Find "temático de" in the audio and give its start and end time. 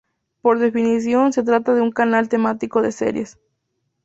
2.27-2.91